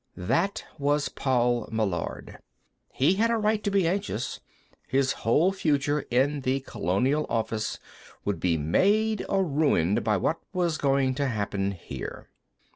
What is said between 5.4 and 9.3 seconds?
future in the Colonial Office would be made